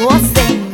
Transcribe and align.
gocen. 0.00 0.70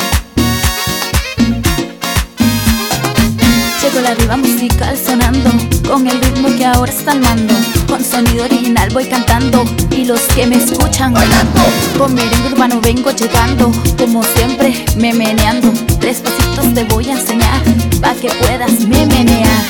Llegó 3.83 4.01
la 4.01 4.15
diva 4.15 4.37
musical 4.37 4.97
sonando, 4.97 5.51
con 5.89 6.07
el 6.07 6.21
ritmo 6.21 6.49
que 6.57 6.65
ahora 6.65 6.93
están 6.93 7.21
mando. 7.21 7.55
Con 7.89 8.05
sonido 8.05 8.45
original 8.45 8.89
voy 8.93 9.07
cantando, 9.07 9.65
y 9.91 10.05
los 10.05 10.21
que 10.35 10.47
me 10.47 10.57
escuchan 10.57 11.13
bailando. 11.13 11.61
Con 11.99 12.15
merengue 12.15 12.53
urbano 12.53 12.81
vengo 12.81 13.11
llegando, 13.11 13.71
como 13.99 14.23
siempre 14.23 14.85
me 14.97 15.13
meneando. 15.13 15.73
Tres 16.01 16.21
pasitos 16.21 16.75
te 16.75 16.85
voy 16.85 17.09
a 17.09 17.13
enseñar, 17.13 17.63
pa' 18.01 18.15
que 18.15 18.29
puedas 18.29 18.81
me 18.81 19.07
menear. 19.07 19.63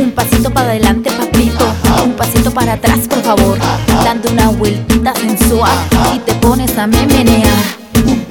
Un 0.00 0.10
pasito 0.12 0.50
para 0.50 0.70
adelante, 0.70 1.10
papito. 1.10 1.74
Un 2.02 2.12
pasito 2.12 2.50
para 2.50 2.74
atrás, 2.74 3.00
por 3.08 3.22
favor. 3.22 3.58
Dando 4.04 4.30
una 4.30 4.48
vueltita 4.48 5.12
sensual 5.14 5.72
y 6.14 6.18
te 6.20 6.34
pones 6.34 6.76
a 6.78 6.86
menear. 6.86 7.81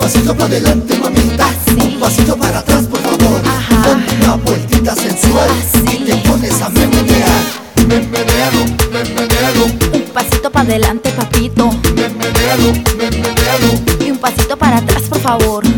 Un 0.02 0.08
pasito 0.08 0.34
para 0.34 0.46
adelante, 0.46 0.98
mamita. 0.98 1.48
Un 1.78 2.00
pasito 2.00 2.36
para 2.36 2.58
atrás, 2.58 2.88
por 2.88 3.00
favor. 3.02 3.40
Dando 3.44 4.14
una 4.26 4.36
vueltita 4.38 4.96
sensual 4.96 5.48
y 5.94 5.98
te 6.04 6.16
pones 6.28 6.59
a 6.59 6.70
memenear. 6.70 7.44
Memenealo, 7.88 8.66
memenealo, 8.92 9.66
Un 9.94 10.02
pasito 10.12 10.50
para 10.52 10.68
adelante, 10.70 11.12
papito, 11.12 11.70
memenealo, 11.95 12.73
memenealo, 12.98 14.04
y 14.04 14.09
un 14.09 14.18
pasito 14.18 14.58
para 14.58 14.78
atrás, 14.78 15.04
por 15.04 15.20
favor. 15.20 15.70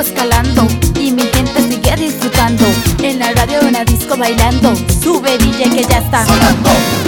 Escalando 0.00 0.66
y 1.00 1.12
mi 1.12 1.22
gente 1.22 1.62
sigue 1.68 1.96
disfrutando. 1.96 2.64
En 3.02 3.18
la 3.18 3.32
radio 3.32 3.60
de 3.60 3.68
una 3.68 3.84
disco 3.84 4.16
bailando, 4.16 4.72
sube 5.02 5.38
DJ 5.38 5.70
que 5.70 5.84
ya 5.84 5.98
está. 5.98 6.24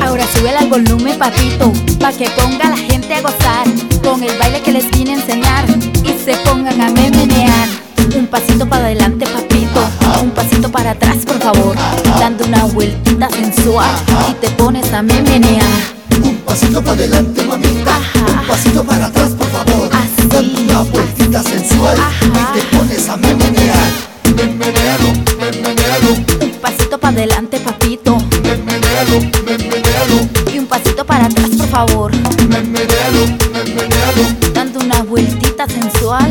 Ahora 0.04 0.24
sube 0.34 0.50
al 0.50 0.68
volumen, 0.68 1.18
papito, 1.18 1.72
pa' 1.98 2.12
que 2.12 2.28
ponga 2.30 2.70
la 2.70 2.76
gente 2.76 3.14
a 3.14 3.20
gozar 3.20 3.66
con 4.02 4.22
el 4.22 4.36
baile 4.38 4.60
que 4.62 4.72
les 4.72 4.90
vine 4.90 5.12
a 5.12 5.14
enseñar 5.16 5.64
y 6.04 6.24
se 6.24 6.36
pongan 6.44 6.80
a 6.80 6.90
menear. 6.90 7.68
Un 8.16 8.26
pasito 8.26 8.68
para 8.68 8.86
adelante, 8.86 9.26
papito, 9.26 9.80
un 10.22 10.30
pasito 10.30 10.70
para 10.70 10.92
atrás, 10.92 11.18
por 11.24 11.38
favor, 11.38 11.76
dando 12.18 12.44
una 12.44 12.64
vueltita 12.64 13.28
sensual 13.30 13.90
y 14.30 14.34
te 14.34 14.48
pones 14.50 14.92
a 14.92 15.02
menear. 15.02 15.64
un 16.22 16.36
pasito 16.38 16.82
para 16.82 16.94
adelante, 16.94 17.39
para 31.10 31.26
atrás, 31.26 31.50
por 31.58 31.66
favor, 31.66 32.12
dando 34.54 34.78
una 34.78 35.02
vueltita 35.02 35.66
sensual 35.66 36.30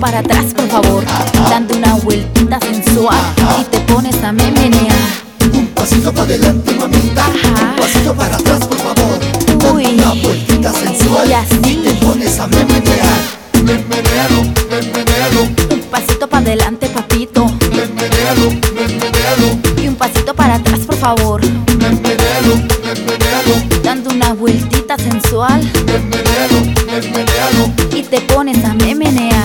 para 0.00 0.20
atrás, 0.20 0.46
por 0.54 0.68
favor, 0.68 1.04
dando 1.50 1.76
una 1.76 1.94
vueltita 1.94 2.60
sensual 2.60 3.16
y 3.60 3.64
te 3.64 3.80
pones 3.80 4.22
a 4.22 4.32
menear. 4.32 4.94
Un 5.52 5.66
pasito 5.68 6.12
para 6.12 6.24
adelante, 6.24 6.74
mamita. 6.74 7.26
Ajá. 7.26 7.70
Un 7.72 7.76
pasito 7.76 8.14
para 8.14 8.36
atrás, 8.36 8.60
por 8.66 8.78
favor. 8.78 9.18
Dando 9.46 9.72
Uy. 9.74 9.86
una 9.86 10.12
vueltita 10.22 10.72
sensual 10.72 11.28
Y 11.28 11.32
así. 11.32 11.82
te 11.82 11.90
pones 12.04 12.38
a 12.38 12.46
memenear. 12.46 13.38
Memenealo, 13.54 14.42
memenealo, 14.70 15.42
Un 15.72 15.80
pasito 15.90 16.28
para 16.28 16.46
adelante, 16.46 16.88
papito, 16.88 17.46
y 19.82 19.88
un 19.88 19.96
pasito 19.96 20.34
para 20.34 20.54
atrás, 20.56 20.80
por 20.80 20.96
favor, 20.96 21.40
dando 23.82 24.10
una 24.10 24.32
vueltita 24.32 24.96
sensual 24.96 25.60
y 27.94 28.02
te 28.02 28.20
pones 28.22 28.64
a 28.64 28.74
menear. 28.74 29.37